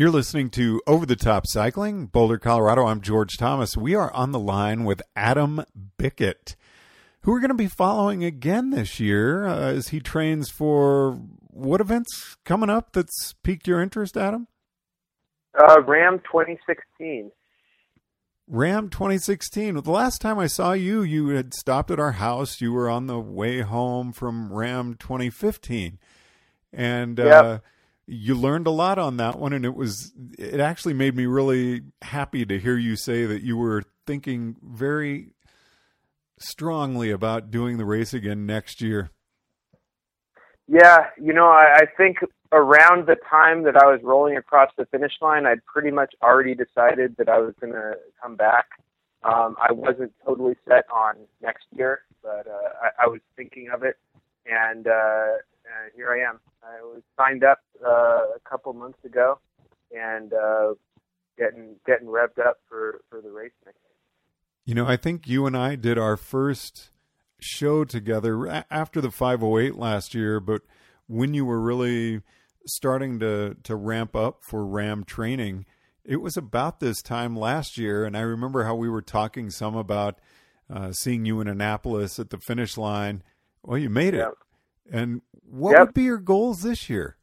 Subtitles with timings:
[0.00, 2.86] You're listening to Over the Top Cycling, Boulder, Colorado.
[2.86, 3.76] I'm George Thomas.
[3.76, 5.62] We are on the line with Adam
[5.98, 6.56] Bickett,
[7.20, 11.82] who we're going to be following again this year uh, as he trains for what
[11.82, 14.48] events coming up that's piqued your interest, Adam?
[15.54, 17.30] Uh, RAAM 2016.
[18.48, 19.74] RAAM 2016.
[19.74, 22.62] The last time I saw you, you had stopped at our house.
[22.62, 25.98] You were on the way home from RAAM 2015.
[26.72, 27.44] And Yep.
[27.44, 27.58] uh,
[28.10, 29.52] you learned a lot on that one.
[29.52, 33.56] And it was, it actually made me really happy to hear you say that you
[33.56, 35.34] were thinking very
[36.38, 39.10] strongly about doing the race again next year.
[40.66, 42.18] Yeah, you know, I, I think
[42.52, 46.54] around the time that I was rolling across the finish line, I'd pretty much already
[46.54, 48.66] decided that I was going to come back.
[49.22, 53.82] Um, I wasn't totally set on next year, but uh, I, I was thinking of
[53.82, 53.98] it,
[54.46, 55.26] and uh,
[55.70, 56.40] uh, here I am.
[56.62, 59.38] I was signed up uh, a couple months ago,
[59.96, 60.74] and uh,
[61.38, 63.78] getting getting revved up for for the race next.
[64.64, 66.90] You know, I think you and I did our first
[67.40, 70.62] show together after the 508 last year, but
[71.06, 72.20] when you were really
[72.66, 75.64] starting to to ramp up for RAAM training,
[76.04, 79.76] it was about this time last year, and I remember how we were talking some
[79.76, 80.18] about
[80.72, 83.22] uh, seeing you in Annapolis at the finish line.
[83.62, 84.18] Well, you made it.
[84.18, 84.34] Yep.
[84.90, 85.80] And what Yep.
[85.80, 87.16] would be your goals this year?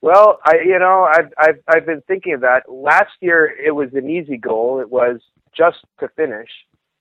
[0.00, 2.70] Well, I you know I've I've I've been thinking of that.
[2.70, 4.80] Last year it was an easy goal.
[4.80, 5.20] It was
[5.56, 6.50] just to finish,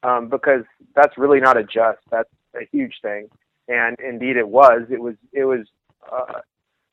[0.04, 0.64] um, because
[0.96, 2.00] that's really not a just.
[2.10, 3.28] That's a huge thing,
[3.68, 4.84] and indeed it was.
[4.90, 5.68] It was it was.
[6.10, 6.40] Uh,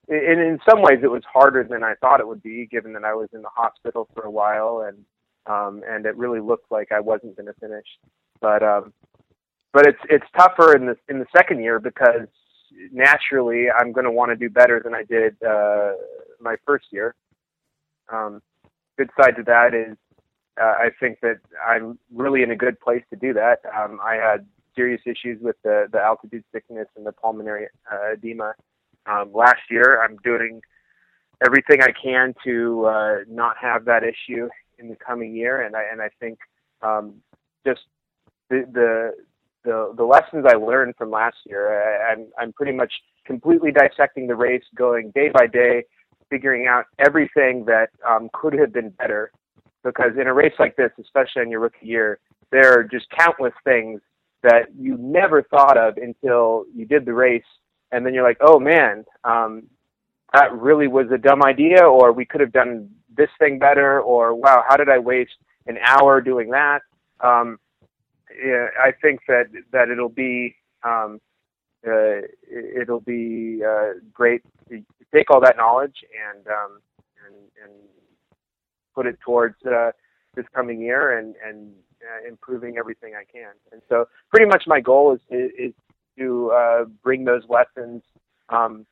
[0.09, 3.05] and in some ways, it was harder than I thought it would be, given that
[3.05, 5.05] I was in the hospital for a while, and
[5.47, 7.87] um, and it really looked like I wasn't going to finish.
[8.41, 8.93] But um,
[9.73, 12.29] but it's it's tougher in the in the second year because
[12.93, 15.93] naturally I'm going to want to do better than I did uh,
[16.41, 17.15] my first year.
[18.13, 18.43] Um,
[18.99, 19.97] good side to that is
[20.61, 23.61] uh, I think that I'm really in a good place to do that.
[23.77, 28.55] Um, I had serious issues with the, the altitude sickness and the pulmonary uh, edema
[29.07, 30.03] um, last year.
[30.03, 30.61] I'm doing
[31.45, 34.49] everything I can to uh, not have that issue
[34.79, 36.39] in the coming year, and I and I think
[36.83, 37.15] um,
[37.67, 37.81] just
[38.49, 39.13] the the
[39.65, 42.93] the the lessons I learned from last year, I, I'm I'm pretty much
[43.27, 45.85] completely dissecting the race, going day by day,
[46.29, 49.31] figuring out everything that um, could have been better.
[49.83, 52.19] Because in a race like this, especially in your rookie year,
[52.51, 54.01] there are just countless things
[54.43, 57.43] that you never thought of until you did the race,
[57.93, 59.65] and then you're like, oh man, um,
[60.35, 64.35] that really was a dumb idea, or we could have done this thing better, or
[64.35, 65.33] wow, how did I waste
[65.67, 66.81] an hour doing that?
[67.21, 67.59] Um,
[68.31, 71.21] I think that that it'll be um,
[71.87, 72.21] uh,
[72.51, 74.83] it'll be uh, great to
[75.15, 75.97] take all that knowledge
[76.31, 76.81] and um,
[77.27, 77.73] and, and
[78.95, 79.91] put it towards uh,
[80.35, 83.53] this coming year and and uh, improving everything I can.
[83.73, 85.73] And so, pretty much my goal is is, is
[86.19, 88.03] to uh, bring those lessons
[88.49, 88.87] um,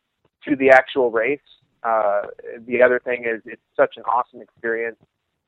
[0.46, 1.40] to the actual race.
[1.82, 2.22] Uh,
[2.66, 4.98] the other thing is it's such an awesome experience.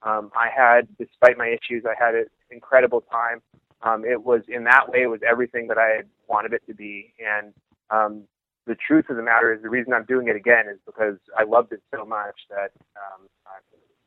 [0.03, 3.43] Um, I had, despite my issues, I had an incredible time
[3.83, 6.75] um, it was in that way it was everything that I had wanted it to
[6.75, 7.53] be and
[7.91, 8.25] um,
[8.67, 11.45] the truth of the matter is the reason I'm doing it again is because I
[11.45, 13.59] loved it so much that um, I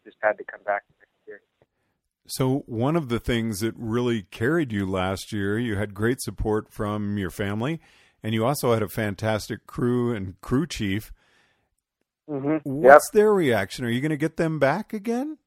[0.05, 1.41] just had to come back next year.
[2.25, 6.71] So, one of the things that really carried you last year, you had great support
[6.71, 7.81] from your family,
[8.21, 11.11] and you also had a fantastic crew and crew chief.
[12.29, 12.51] Mm-hmm.
[12.53, 12.61] Yep.
[12.63, 13.83] What's their reaction?
[13.83, 15.37] Are you going to get them back again?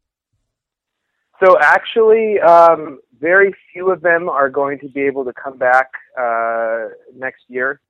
[1.45, 5.91] So actually, um, very few of them are going to be able to come back
[6.19, 7.81] uh, next year.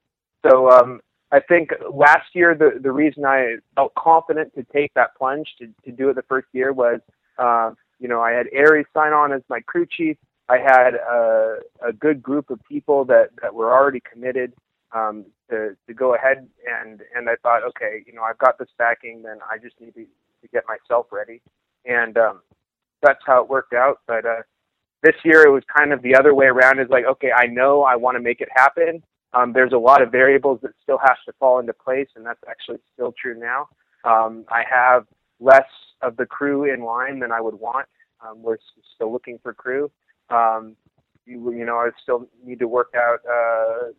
[0.45, 1.01] So um,
[1.33, 5.69] I think last year the the reason I felt confident to take that plunge to,
[5.85, 7.01] to do it the first year was,
[7.39, 10.17] uh, you know, I had Aries sign on as my crew chief.
[10.49, 14.53] I had a, a good group of people that, that were already committed
[14.93, 16.49] um, to to go ahead
[16.83, 19.95] and and I thought, okay, you know, I've got this backing, then I just need
[19.95, 21.43] to, to get myself ready,
[21.85, 22.41] and um,
[23.03, 24.01] that's how it worked out.
[24.07, 24.43] But uh,
[25.03, 26.81] this year it was kind of the other way around.
[26.81, 29.03] Is like, okay, I know I want to make it happen.
[29.33, 32.41] Um, there's a lot of variables that still have to fall into place, and that's
[32.49, 33.69] actually still true now.
[34.05, 35.05] Um, I have
[35.41, 35.69] less
[36.01, 37.87] of the crew in line than I would want.
[38.25, 38.57] Um, we're
[38.95, 39.91] still looking for crew.
[40.31, 40.77] Um,
[41.27, 43.93] you, you know, I still need to work out uh,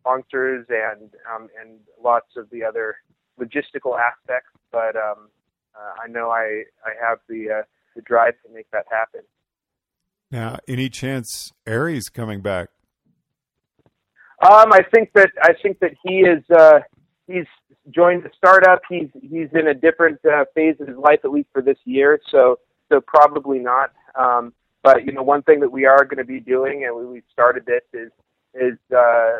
[0.00, 2.96] sponsors and um, and lots of the other
[3.38, 4.50] logistical aspects.
[4.72, 5.28] But um,
[5.74, 7.62] uh, I know I I have the uh,
[7.94, 9.22] the drive to make that happen.
[10.30, 12.68] Now, any chance Aries coming back?
[14.42, 16.80] Um, I think that I think that he is uh,
[17.26, 17.46] he's
[17.90, 18.80] joined the startup.
[18.88, 22.20] He's he's in a different uh, phase of his life, at least for this year.
[22.30, 22.58] So
[22.88, 23.92] so probably not.
[24.14, 24.52] Um,
[24.82, 27.22] but you know, one thing that we are going to be doing, and we, we
[27.32, 28.10] started this, is
[28.54, 29.38] is uh,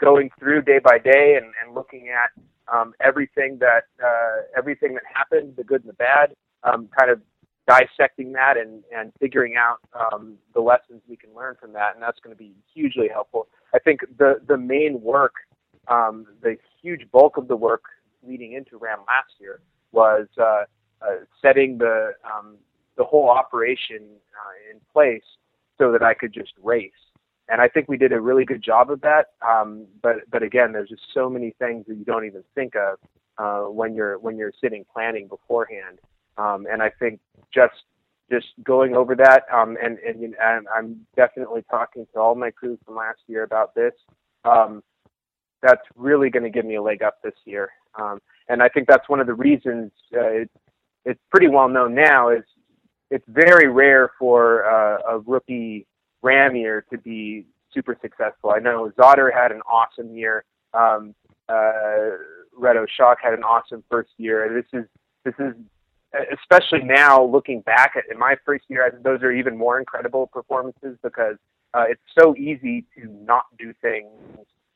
[0.00, 2.30] going through day by day and, and looking at
[2.72, 7.20] um, everything that uh, everything that happened, the good and the bad, um, kind of
[7.70, 12.02] dissecting that and, and figuring out um, the lessons we can learn from that, and
[12.02, 13.48] that's going to be hugely helpful.
[13.74, 15.34] I think the the main work,
[15.88, 17.84] um, the huge bulk of the work
[18.26, 19.60] leading into RAAM last year
[19.92, 20.64] was uh,
[21.02, 22.56] uh, setting the um,
[22.96, 25.22] the whole operation uh, in place
[25.78, 26.92] so that I could just race.
[27.48, 29.28] And I think we did a really good job of that.
[29.48, 32.98] Um, but but again, there's just so many things that you don't even think of
[33.38, 35.98] uh, when you're when you're sitting planning beforehand.
[36.36, 37.20] Um, and I think
[37.52, 37.74] just
[38.30, 42.78] just going over that, um, and, and, and I'm definitely talking to all my crew
[42.86, 43.92] from last year about this.
[44.44, 44.84] Um,
[45.62, 47.70] that's really going to give me a leg up this year.
[48.00, 50.50] Um, and I think that's one of the reasons uh, it,
[51.04, 52.44] it's pretty well known now is
[53.10, 55.86] it's very rare for uh, a rookie
[56.22, 58.50] RAAM year to be super successful.
[58.50, 60.44] I know Zotter had an awesome year.
[60.72, 61.14] Um,
[61.48, 62.16] uh,
[62.58, 64.48] Reto Schoch had an awesome first year.
[64.54, 64.86] This is
[65.24, 65.54] this is
[66.32, 70.26] especially now looking back at in my first year, I, those are even more incredible
[70.26, 71.36] performances because
[71.74, 74.10] uh, it's so easy to not do things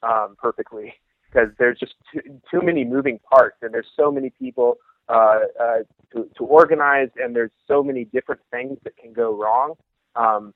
[0.03, 0.95] um, perfectly
[1.31, 2.21] because there's just too,
[2.51, 4.77] too many moving parts and there's so many people
[5.09, 5.79] uh, uh,
[6.13, 9.75] to, to organize and there's so many different things that can go wrong.
[10.15, 10.55] Um,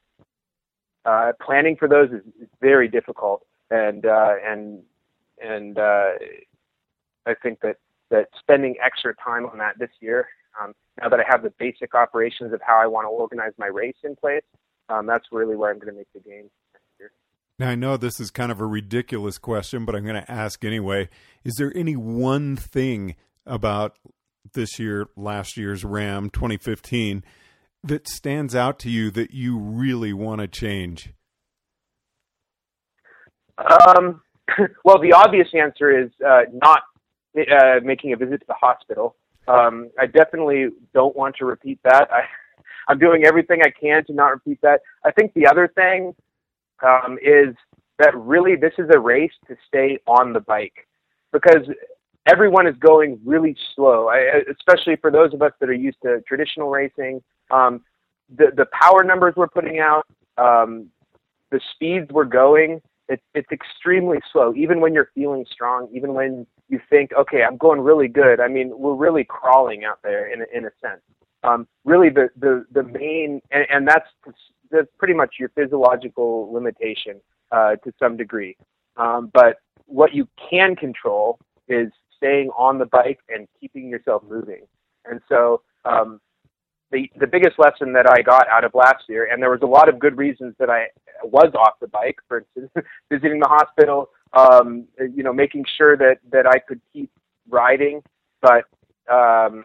[1.04, 4.82] uh, planning for those is, is very difficult and uh, and
[5.42, 6.10] and uh,
[7.26, 7.76] I think that
[8.10, 10.28] that spending extra time on that this year
[10.60, 13.66] um, now that I have the basic operations of how I want to organize my
[13.66, 14.42] race in place,
[14.88, 16.50] um, that's really where I'm going to make the gains.
[17.58, 20.64] Now, I know this is kind of a ridiculous question, but I'm going to ask
[20.64, 21.08] anyway.
[21.44, 23.96] Is there any one thing about
[24.54, 27.24] this year, last year's RAAM 2015,
[27.82, 31.12] that stands out to you that you really want to change?
[33.58, 34.20] Um,
[34.84, 36.82] well, the obvious answer is uh, not
[37.36, 39.16] uh, making a visit to the hospital.
[39.48, 42.08] Um, I definitely don't want to repeat that.
[42.12, 42.22] I,
[42.88, 44.80] I'm doing everything I can to not repeat that.
[45.04, 46.14] I think the other thing
[46.82, 47.54] um, is
[47.98, 50.86] that really this is a race to stay on the bike
[51.32, 51.68] because
[52.26, 56.20] everyone is going really slow, I, especially for those of us that are used to
[56.26, 57.22] traditional racing.
[57.50, 57.82] Um,
[58.36, 60.06] the, the power numbers we're putting out,
[60.36, 60.88] um,
[61.50, 66.46] the speeds we're going, it's, it's extremely slow, even when you're feeling strong, even when
[66.68, 68.40] you think, okay, I'm going really good.
[68.40, 71.00] I mean, we're really crawling out there in a, in a sense.
[71.44, 74.08] Um, really, the the the main and, and that's
[74.70, 77.20] that's pretty much your physiological limitation
[77.52, 78.56] uh, to some degree.
[78.96, 81.38] Um, but what you can control
[81.68, 84.62] is staying on the bike and keeping yourself moving.
[85.04, 86.20] And so um,
[86.90, 89.66] the the biggest lesson that I got out of last year, and there was a
[89.66, 90.88] lot of good reasons that I
[91.22, 92.18] was off the bike.
[92.26, 97.10] For instance, visiting the hospital, um, you know, making sure that that I could keep
[97.48, 98.02] riding,
[98.42, 98.64] but
[99.10, 99.64] um,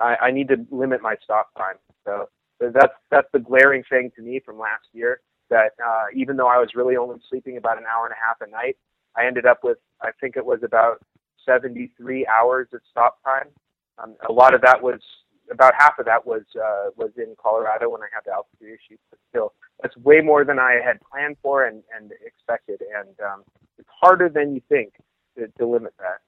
[0.00, 1.76] I, I need to limit my stop time.
[2.04, 2.28] So
[2.60, 5.20] that's that's the glaring thing to me from last year.
[5.48, 8.40] That uh, even though I was really only sleeping about an hour and a half
[8.40, 8.76] a night,
[9.16, 11.00] I ended up with I think it was about
[11.44, 13.48] 73 hours of stop time.
[14.02, 15.00] Um, a lot of that was
[15.50, 18.98] about half of that was uh, was in Colorado when I had the altitude issues,
[19.10, 22.82] but still, that's way more than I had planned for and, and expected.
[22.82, 23.44] And um,
[24.06, 24.92] harder than you think
[25.36, 26.20] to, to limit that.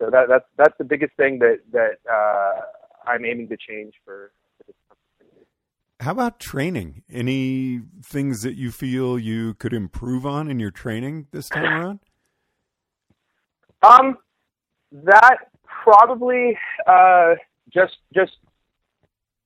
[0.00, 2.60] So that, that's that's the biggest thing that that uh,
[3.06, 4.32] I'm aiming to change for.
[4.58, 5.46] for this company.
[6.00, 7.02] How about training?
[7.10, 12.00] Any things that you feel you could improve on in your training this time around?
[13.82, 14.18] Um,
[14.92, 15.50] that
[15.82, 17.34] probably uh,
[17.72, 18.32] just just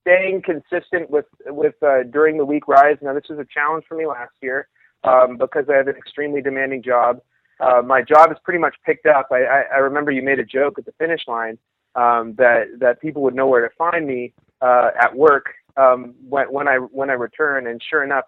[0.01, 3.01] staying consistent with with uh, during the week rides.
[3.03, 4.69] Now this was a challenge for me last year
[5.05, 7.21] um, because I have an extremely demanding job.
[7.61, 9.29] Uh, my job is pretty much picked up.
[9.33, 11.59] I, I, I remember you made a joke at the finish line
[11.95, 15.47] um, that that people would know where to find me uh, at work
[15.77, 17.67] um, when when I when I return.
[17.67, 18.25] And sure enough,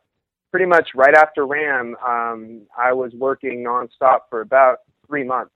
[0.50, 5.54] pretty much right after RAAM, um, I was working nonstop for about three months.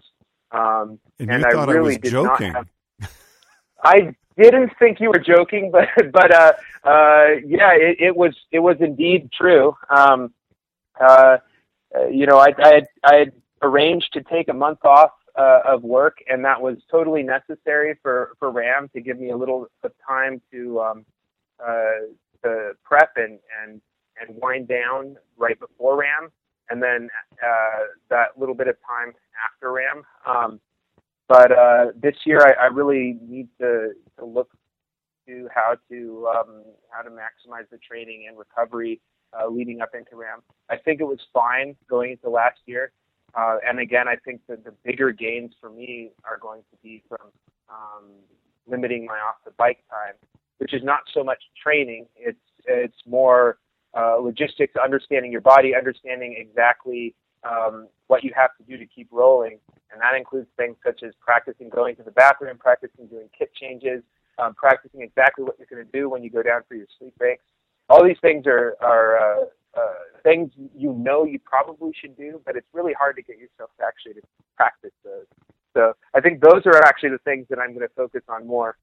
[0.53, 2.53] Um, and, and I really I did joking.
[2.53, 2.67] not
[3.01, 3.11] have.
[3.85, 6.53] I didn't think you were joking, but but uh,
[6.85, 9.77] uh, yeah, it, it was it was indeed true.
[9.91, 10.33] Um,
[11.01, 11.39] uh,
[12.11, 13.33] you know, I I had, I had
[13.65, 18.37] arranged to take a month off uh, of work, and that was totally necessary for
[18.39, 21.07] for RAAM to give me a little of time to um,
[21.61, 22.07] uh,
[22.43, 23.81] to prep and and
[24.21, 26.31] and wind down right before RAAM,
[26.71, 27.09] and then
[27.43, 27.81] uh,
[28.11, 29.13] that little bit of time
[29.45, 30.05] after RAAM.
[30.27, 30.61] Um,
[31.27, 34.51] but uh, this year I, I really need to, to look
[35.27, 39.01] to how to um, how to maximize the training and recovery
[39.33, 40.43] uh, leading up into RAAM.
[40.71, 42.93] I think it was fine going into last year,
[43.37, 47.03] uh, and again, I think that the bigger gains for me are going to be
[47.09, 47.29] from
[47.69, 48.11] um,
[48.67, 50.15] limiting my off the bike time,
[50.59, 52.07] which is not so much training.
[52.17, 53.59] It's it's more
[53.97, 57.15] uh, logistics, understanding your body, understanding exactly
[57.49, 59.59] um, what you have to do to keep rolling,
[59.93, 64.03] and that includes things such as practicing going to the bathroom, practicing doing kit changes,
[64.39, 67.15] um, practicing exactly what you're going to do when you go down for your sleep
[67.19, 67.45] breaks.
[67.89, 69.45] All these things are are uh,
[69.77, 73.71] uh, things you know you probably should do, but it's really hard to get yourself
[73.79, 74.21] to actually to
[74.57, 75.27] practice those.
[75.75, 78.77] So I think those are actually the things that I'm going to focus on more.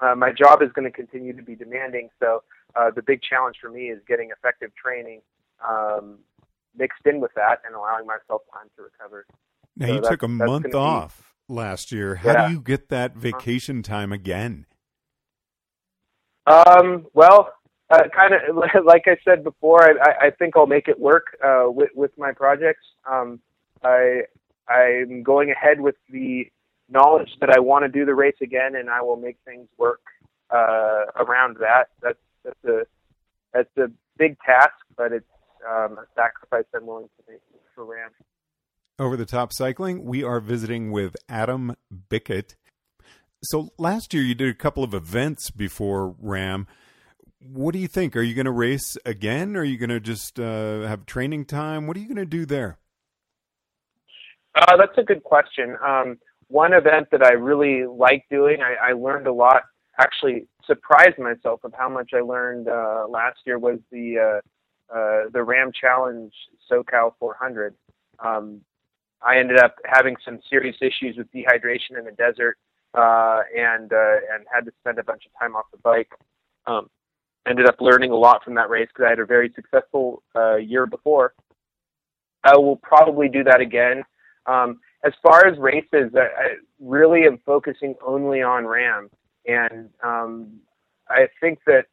[0.00, 2.42] Uh, my job is going to continue to be demanding, so
[2.74, 5.20] uh, the big challenge for me is getting effective training
[5.66, 6.18] um,
[6.76, 9.26] mixed in with that and allowing myself time to recover.
[9.76, 12.16] Now so you took a month off be, last year.
[12.16, 12.48] How yeah.
[12.48, 13.20] do you get that uh-huh.
[13.20, 14.66] vacation time again?
[16.46, 17.52] Um, well,
[17.90, 21.64] uh, kind of like I said before, I, I think I'll make it work uh,
[21.66, 22.84] with with my projects.
[23.10, 23.40] Um,
[23.82, 24.22] I
[24.68, 26.46] I'm going ahead with the
[26.88, 30.00] knowledge that I want to do the race again, and I will make things work
[30.50, 31.88] uh, around that.
[32.02, 32.86] That's that's a
[33.52, 35.26] that's a big task, but it's
[35.68, 37.40] um, a sacrifice I'm willing to make
[37.74, 38.10] for RAAM.
[38.98, 41.74] Over the top cycling, we are visiting with Adam
[42.08, 42.54] Bickett.
[43.42, 46.66] So last year you did a couple of events before RAAM.
[47.46, 48.16] What do you think?
[48.16, 49.54] Are you going to race again?
[49.54, 51.86] Or are you going to just uh, have training time?
[51.86, 52.78] What are you going to do there?
[54.54, 55.76] Uh, that's a good question.
[55.84, 59.62] Um, one event that I really like doing, I, I learned a lot.
[60.00, 64.40] Actually, surprised myself of how much I learned uh, last year was the
[64.92, 66.32] uh, uh, the RAAM Challenge
[66.70, 67.74] SoCal 400.
[68.24, 68.60] Um,
[69.26, 72.56] I ended up having some serious issues with dehydration in the desert,
[72.94, 76.10] uh, and and had to spend a bunch of time off the bike.
[76.66, 76.88] Um,
[77.48, 80.56] ended up learning a lot from that race because I had a very successful uh,
[80.56, 81.34] year before.
[82.42, 84.02] I will probably do that again.
[84.46, 86.48] Um, as far as races, I, I
[86.80, 89.10] really am focusing only on RAAM,
[89.46, 90.60] and um,
[91.08, 91.86] I think that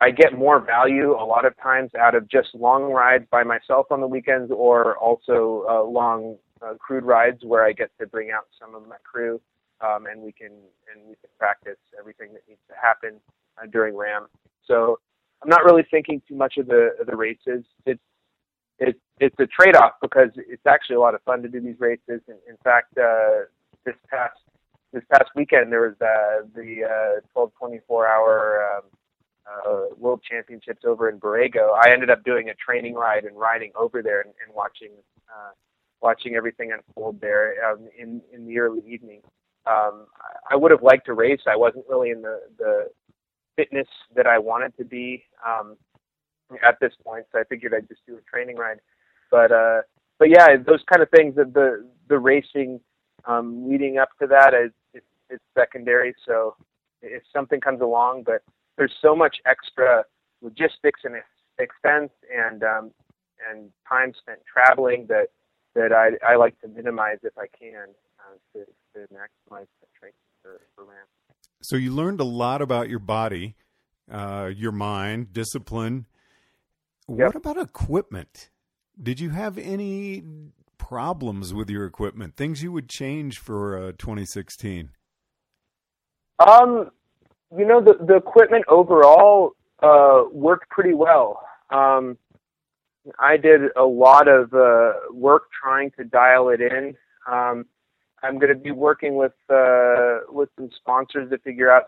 [0.00, 3.86] I get more value a lot of times out of just long rides by myself
[3.90, 8.30] on the weekends, or also uh, long uh, crewed rides where I get to bring
[8.30, 9.40] out some of my crew,
[9.80, 10.52] um, and we can
[10.92, 13.20] and we can practice everything that needs to happen
[13.60, 14.26] uh, during RAAM.
[14.66, 14.98] So
[15.42, 17.64] I'm not really thinking too much of the of the races.
[17.86, 18.00] It's
[18.78, 22.20] it, it's a trade-off because it's actually a lot of fun to do these races.
[22.26, 23.46] In, in fact, uh,
[23.84, 24.38] this past
[24.92, 28.82] this past weekend there was uh, the uh, 12 24 hour um,
[29.46, 31.76] uh, World Championships over in Borrego.
[31.78, 34.90] I ended up doing a training ride and riding over there and, and watching
[35.28, 35.50] uh,
[36.00, 39.20] watching everything unfold there um, in in the early evening.
[39.66, 40.06] Um,
[40.50, 41.40] I would have liked to race.
[41.46, 42.90] I wasn't really in the the
[43.56, 45.24] fitness that I wanted to be.
[45.46, 45.76] Um,
[46.62, 48.80] at this point, so I figured I'd just do a training ride.
[49.30, 49.82] But uh,
[50.18, 51.34] but yeah, those kind of things.
[51.34, 52.80] The the, racing
[53.24, 56.14] um, leading up to that is it's, it's secondary.
[56.26, 56.54] So
[57.02, 58.42] if something comes along, but
[58.76, 60.04] there's so much extra
[60.42, 61.16] logistics and
[61.58, 62.90] expense and um,
[63.50, 65.28] and time spent traveling that
[65.74, 67.88] that I, I like to minimize if I can
[68.20, 71.23] uh, to, to maximize the training for, for RAAM.
[71.64, 73.56] So you learned a lot about your body,
[74.10, 76.06] uh, your mind, discipline,
[77.08, 77.18] Yep.
[77.18, 78.50] What about equipment?
[79.00, 80.22] Did you have any
[80.78, 82.36] problems with your equipment?
[82.36, 84.90] Things you would change for uh, 2016?
[86.38, 86.90] Um,
[87.56, 89.52] you know, the the equipment overall
[89.82, 91.42] uh, worked pretty well.
[91.70, 92.16] Um,
[93.18, 96.96] I did a lot of uh, work trying to dial it in.
[97.30, 97.66] Um,
[98.24, 101.84] I'm going to be working with uh, with some sponsors to figure out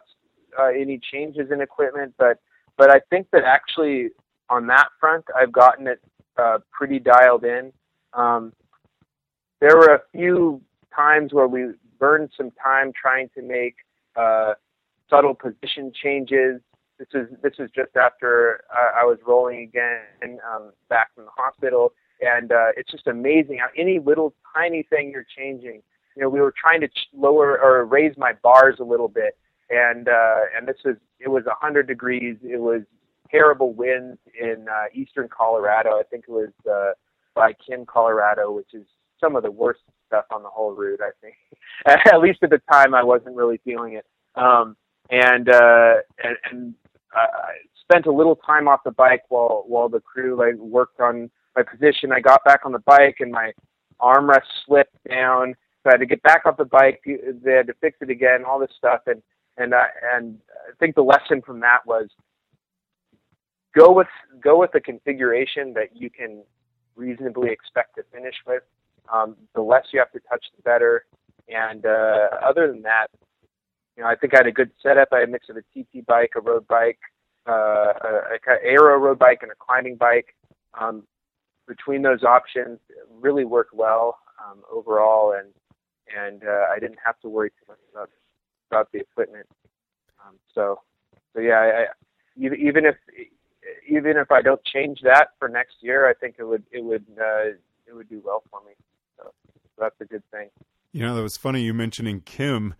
[0.59, 2.39] uh, any changes in equipment, but
[2.77, 4.11] but I think that actually
[4.51, 6.01] on that front, I've gotten it
[6.37, 7.73] uh, pretty dialed in.
[8.13, 8.53] Um,
[9.61, 10.61] there were a few
[10.95, 13.77] times where we burned some time trying to make
[14.15, 14.55] uh,
[15.09, 16.61] subtle position changes.
[16.99, 21.31] This is this is just after I, I was rolling again um, back from the
[21.37, 25.83] hospital, and uh, it's just amazing how any little tiny thing you're changing.
[26.17, 29.37] You know, we were trying to lower or raise my bars a little bit,
[29.71, 32.37] and uh, and this was it was 100 degrees.
[32.43, 32.83] It was
[33.31, 35.91] terrible winds in uh, eastern Colorado.
[35.91, 36.93] I think it was uh,
[37.35, 38.87] by Kim, Colorado, which is
[39.21, 41.01] some of the worst stuff on the whole route.
[41.03, 41.35] I think,
[42.07, 44.07] at least at the time, I wasn't really feeling it.
[44.35, 44.77] Um,
[45.11, 46.75] and uh, and, and
[47.13, 47.27] I
[47.83, 51.63] spent a little time off the bike while while the crew like worked on my
[51.63, 52.13] position.
[52.13, 53.53] I got back on the bike and my
[54.01, 55.55] armrest slipped down.
[55.87, 57.01] So I had to get back off the bike.
[57.07, 59.23] They had to fix it again, all this stuff, and
[59.57, 60.37] and uh, and
[60.69, 62.09] I think the lesson from that was
[63.73, 64.09] go with
[64.43, 66.43] go with the configuration that you can
[66.97, 68.65] reasonably expect to finish with.
[69.15, 71.05] Um, the less you have to touch, the better.
[71.49, 73.07] And uh, other than that,
[73.97, 75.11] you know, I think I had a good setup.
[75.13, 76.99] I had a mix of a TT bike, a road bike,
[77.49, 80.35] uh, a, a aero road bike, and a climbing bike.
[80.75, 81.05] Um,
[81.69, 85.53] between those options, really worked well um, overall, and
[86.15, 88.11] and uh, I didn't have to worry too much about
[88.71, 89.47] about the equipment.
[90.25, 90.81] Um, so,
[91.33, 91.87] so yeah, I, I,
[92.37, 92.97] even if
[93.89, 97.07] even if I don't change that for next year, I think it would it would
[97.19, 97.55] uh,
[97.87, 98.73] it would do well for me.
[99.17, 100.49] So, so that's a good thing.
[100.93, 102.75] You know, that was funny you mentioning Kim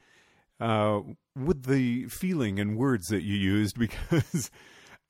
[0.61, 1.01] uh,
[1.35, 4.51] with the feeling and words that you used because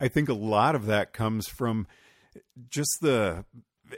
[0.01, 1.87] I think a lot of that comes from
[2.69, 3.45] just the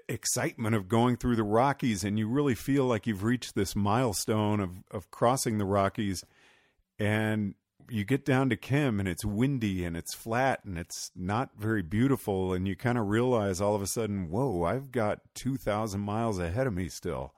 [0.09, 4.61] excitement of going through the Rockies and you really feel like you've reached this milestone
[4.61, 6.25] of of crossing the Rockies
[6.99, 7.54] and
[7.90, 11.83] you get down to Kim and it's windy and it's flat and it's not very
[11.83, 16.38] beautiful and you kind of realize all of a sudden, whoa, I've got 2000 miles
[16.38, 17.33] ahead of me still.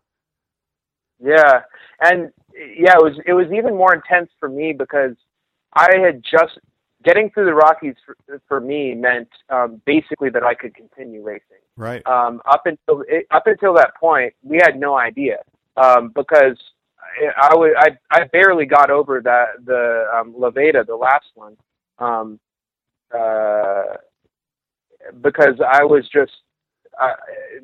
[1.23, 1.62] Yeah.
[2.00, 5.16] And yeah, it was it was even more intense for me because
[5.75, 6.59] I had just
[7.04, 11.62] getting through the Rockies for, for me meant um basically that I could continue racing.
[11.76, 12.07] Right.
[12.07, 15.38] Um up until up until that point, we had no idea.
[15.76, 16.57] Um because
[17.37, 21.57] I would I I barely got over that the um, La Veta, the last one,
[21.99, 22.38] um,
[23.16, 23.97] uh,
[25.21, 26.33] because I was just
[27.00, 27.14] uh,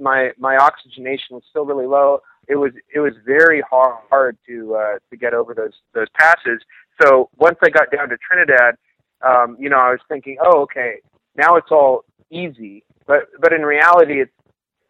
[0.00, 2.20] my my oxygenation was still really low.
[2.48, 6.60] It was it was very hard to uh, to get over those those passes.
[7.02, 8.76] So once I got down to Trinidad,
[9.24, 10.96] um, you know, I was thinking, oh, okay,
[11.36, 12.84] now it's all easy.
[13.06, 14.32] But but in reality, it's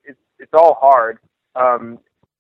[0.04, 1.18] it's it's all hard.
[1.54, 1.98] Um,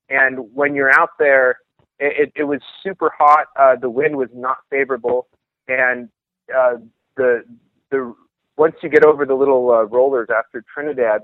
[0.08, 1.58] and when you're out there
[1.98, 3.46] it, it was super hot.
[3.58, 5.28] Uh, the wind was not favorable,
[5.68, 6.08] and
[6.54, 6.74] uh,
[7.16, 7.44] the
[7.90, 8.14] the
[8.56, 11.22] once you get over the little uh, rollers after Trinidad,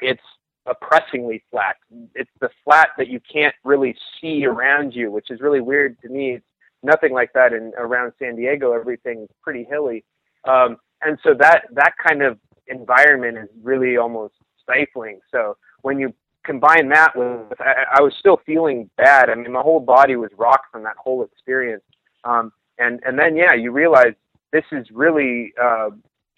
[0.00, 0.22] it's
[0.66, 1.76] oppressingly flat.
[2.14, 6.08] It's the flat that you can't really see around you, which is really weird to
[6.08, 6.34] me.
[6.34, 6.44] It's
[6.82, 8.72] nothing like that in around San Diego.
[8.72, 10.04] Everything's pretty hilly,
[10.44, 12.38] um, and so that that kind of
[12.68, 15.20] environment is really almost stifling.
[15.30, 16.12] So when you
[16.44, 19.30] combine that with I, I was still feeling bad.
[19.30, 21.82] I mean, my whole body was rocked from that whole experience.
[22.24, 24.14] Um, and and then yeah, you realize
[24.52, 25.90] this is really uh,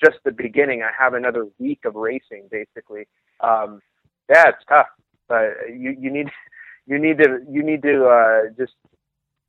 [0.02, 0.82] just the beginning.
[0.82, 3.06] I have another week of racing basically.
[3.40, 3.80] Um,
[4.28, 4.88] yeah, it's tough,
[5.28, 6.28] but you you need
[6.86, 8.74] you need to you need to uh, just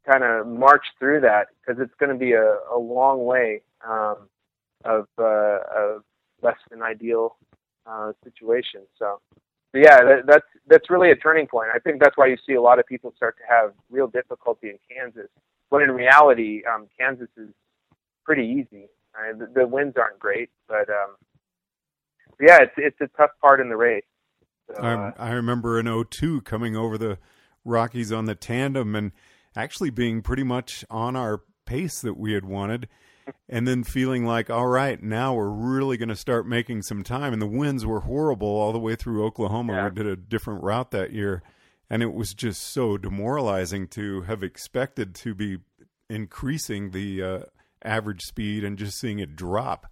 [0.09, 4.29] kind of march through that because it's going to be a, a long way um,
[4.85, 6.03] of uh, of
[6.41, 7.37] less than ideal
[7.85, 8.81] uh, situation.
[8.97, 9.19] So
[9.73, 11.69] yeah, that, that's that's really a turning point.
[11.73, 14.69] I think that's why you see a lot of people start to have real difficulty
[14.69, 15.29] in Kansas.
[15.69, 17.49] When in reality, um, Kansas is
[18.25, 18.87] pretty easy.
[19.37, 21.15] The, the winds aren't great, but um,
[22.39, 24.03] yeah, it's it's a tough part in the race.
[24.67, 27.17] So, uh, I, I remember in 02 coming over the
[27.63, 29.11] Rockies on the tandem and
[29.55, 32.87] actually being pretty much on our pace that we had wanted
[33.49, 37.33] and then feeling like, all right, now we're really going to start making some time.
[37.33, 39.73] And the winds were horrible all the way through Oklahoma.
[39.73, 39.89] Yeah.
[39.89, 41.43] We did a different route that year,
[41.89, 45.57] and it was just so demoralizing to have expected to be
[46.09, 47.39] increasing the uh,
[47.83, 49.87] average speed and just seeing it drop.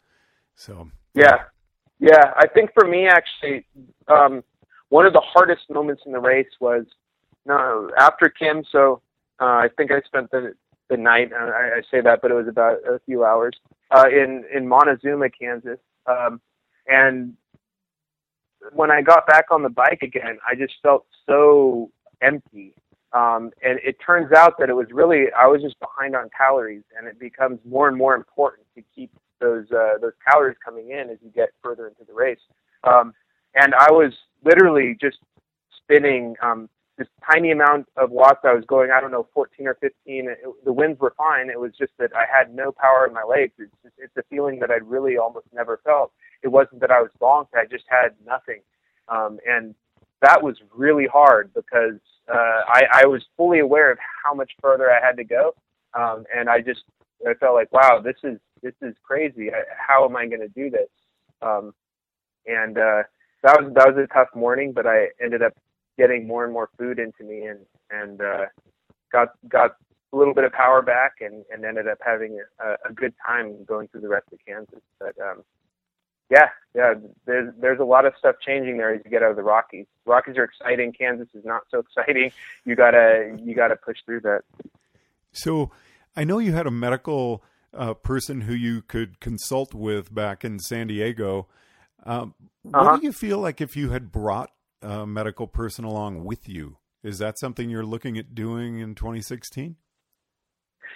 [0.55, 1.43] So yeah,
[1.99, 2.33] yeah.
[2.35, 3.65] I think for me, actually,
[4.07, 4.43] um,
[4.89, 6.85] one of the hardest moments in the race was
[7.45, 8.63] no after Kim.
[8.71, 9.01] So
[9.39, 10.53] uh, I think I spent the
[10.89, 11.31] the night.
[11.33, 13.55] I, I say that, but it was about a few hours
[13.91, 15.79] uh, in in Montezuma, Kansas.
[16.05, 16.41] Um,
[16.87, 17.33] and
[18.73, 22.73] when I got back on the bike again, I just felt so empty.
[23.13, 26.83] Um, and it turns out that it was really I was just behind on calories,
[26.97, 31.09] and it becomes more and more important to keep those uh, those calories coming in
[31.09, 32.39] as you get further into the race.
[32.83, 33.13] Um,
[33.55, 35.17] and I was literally just
[35.81, 38.41] spinning um, this tiny amount of watts.
[38.43, 40.29] I was going, I don't know, 14 or 15.
[40.29, 41.49] It, the winds were fine.
[41.49, 43.53] It was just that I had no power in my legs.
[43.57, 46.11] It's, just, it's a feeling that I'd really almost never felt.
[46.43, 47.57] It wasn't that I was bonked.
[47.57, 48.59] I just had nothing.
[49.07, 49.73] Um, and
[50.21, 54.91] that was really hard because uh, I, I was fully aware of how much further
[54.91, 55.55] I had to go.
[55.93, 56.83] Um, and I just,
[57.27, 59.49] I felt like, wow, this is, this is crazy.
[59.75, 60.89] How am I going to do this?
[61.41, 61.73] Um,
[62.45, 63.03] and, uh,
[63.41, 65.53] that was, that was a tough morning, but I ended up
[65.99, 67.59] getting more and more food into me and
[67.91, 68.45] and uh,
[69.11, 69.71] got got
[70.11, 73.63] a little bit of power back and, and ended up having a, a good time
[73.65, 74.81] going through the rest of Kansas.
[74.99, 75.43] But um,
[76.31, 76.93] yeah, yeah,
[77.25, 79.85] there's there's a lot of stuff changing there as you get out of the Rockies.
[80.05, 80.93] Rockies are exciting.
[80.93, 82.31] Kansas is not so exciting.
[82.65, 84.41] You gotta you gotta push through that.
[85.31, 85.69] So,
[86.15, 90.59] I know you had a medical uh, person who you could consult with back in
[90.59, 91.47] San Diego.
[92.03, 92.33] Um,
[92.63, 92.97] what uh-huh.
[92.97, 94.49] do you feel like if you had brought
[94.81, 96.77] a medical person along with you?
[97.03, 99.75] Is that something you're looking at doing in 2016?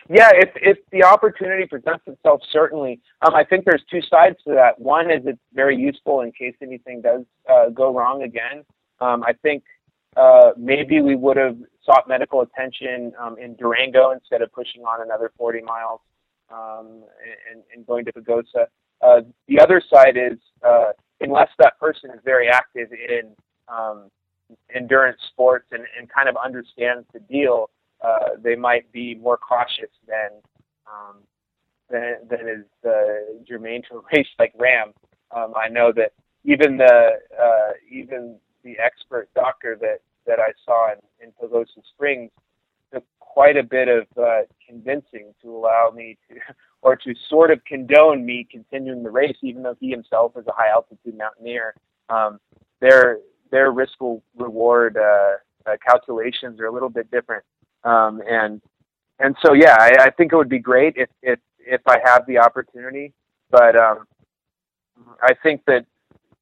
[0.10, 3.00] Yeah, if if the opportunity presents itself, certainly.
[3.26, 4.80] Um, I think there's two sides to that.
[4.80, 8.65] One is it's very useful in case anything does uh, go wrong again.
[9.00, 9.63] Um, I think
[10.17, 15.02] uh, maybe we would have sought medical attention um, in Durango instead of pushing on
[15.02, 16.02] another 40 miles
[16.52, 17.04] um,
[17.52, 18.67] and, and going to Pagosa.
[19.02, 20.91] Uh, the other side is uh,
[21.22, 23.34] unless that person is very active in
[23.67, 24.10] um,
[24.73, 27.69] endurance sports and, and kind of understands the deal,
[28.04, 30.30] uh, they might be more cautious than
[30.88, 31.17] um,
[31.89, 34.93] than, than is uh, germane to a race like RAAM.
[35.36, 40.91] Um, I know that even the uh, even the expert doctor that that I saw
[40.91, 42.32] in, in Pagosa Springs
[42.93, 46.36] took quite a bit of uh, convincing to allow me to,
[46.82, 50.52] or to sort of condone me continuing the race, even though he himself is a
[50.52, 51.73] high altitude mountaineer.
[52.10, 52.39] Um,
[52.80, 53.19] their
[53.54, 53.94] their risk
[54.36, 55.34] reward uh,
[55.66, 57.44] uh, calculations are a little bit different
[57.84, 58.62] um, and
[59.20, 62.26] and so yeah, I, I think it would be great if if if I have
[62.28, 63.13] the opportunity.
[63.50, 64.08] But um,
[65.22, 65.86] I think that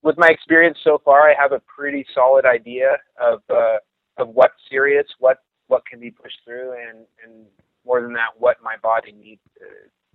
[0.01, 3.77] with my experience so far, I have a pretty solid idea of uh,
[4.17, 7.45] of what's serious, what what can be pushed through, and and
[7.85, 9.65] more than that, what my body needs to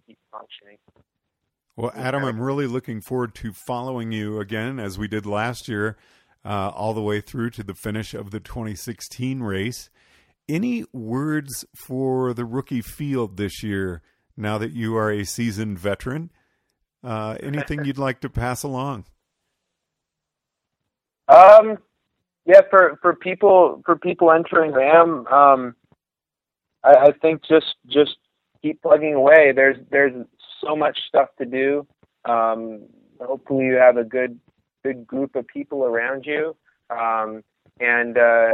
[0.06, 0.78] keep functioning.
[1.76, 5.98] Well, Adam, I'm really looking forward to following you again as we did last year,
[6.46, 9.90] uh, all the way through to the finish of the 2016 race.
[10.48, 14.00] Any words for the rookie field this year
[14.36, 16.30] now that you are a seasoned veteran?
[17.02, 19.06] Uh, anything you'd like to pass along?
[21.28, 21.78] Um,
[22.44, 25.74] yeah, for, for people for people entering RAAM, um,
[26.84, 28.16] I, I think just just
[28.62, 29.52] keep plugging away.
[29.54, 30.14] There's there's
[30.64, 31.86] so much stuff to do.
[32.24, 32.82] Um,
[33.20, 34.38] hopefully, you have a good
[34.86, 36.56] good group of people around you,
[36.90, 37.42] um,
[37.80, 38.52] and uh,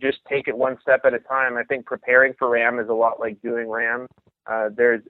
[0.00, 1.56] just take it one step at a time.
[1.56, 4.06] I think preparing for RAAM is a lot like doing RAAM.
[4.46, 5.02] Uh, there's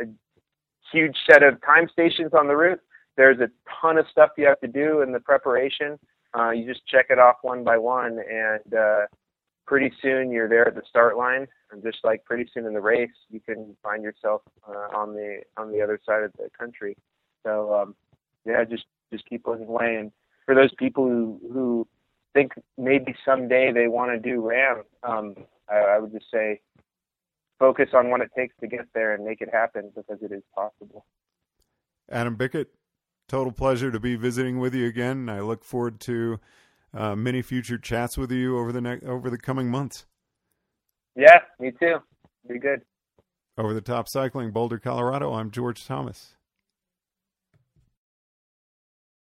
[0.00, 0.06] a
[0.92, 2.80] huge set of time stations on the route.
[3.16, 3.50] There's a
[3.80, 5.98] ton of stuff you have to do in the preparation.
[6.36, 9.06] Uh, you just check it off one by one, and uh,
[9.66, 11.46] pretty soon you're there at the start line.
[11.72, 15.40] And just like pretty soon in the race, you can find yourself uh, on the
[15.56, 16.96] on the other side of the country.
[17.44, 17.94] So um,
[18.44, 19.96] yeah, just just keep plugging away.
[19.96, 20.12] And
[20.46, 21.88] for those people who who
[22.34, 25.34] think maybe someday they want to do RAAM, um,
[25.68, 26.60] I, I would just say
[27.58, 30.42] focus on what it takes to get there and make it happen because it is
[30.54, 31.04] possible.
[32.10, 32.68] Adam Bickett,
[33.28, 35.28] total pleasure to be visiting with you again.
[35.28, 36.40] I look forward to
[36.92, 40.06] uh, many future chats with you over the next over the coming months.
[41.14, 41.98] Yeah, me too.
[42.48, 42.82] Be good.
[43.58, 45.34] Over the top cycling, Boulder, Colorado.
[45.34, 46.36] I'm George Thomas.